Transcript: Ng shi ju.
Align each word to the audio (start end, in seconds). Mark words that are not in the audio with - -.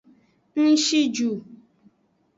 Ng 0.61 0.75
shi 0.85 1.01
ju. 1.15 1.29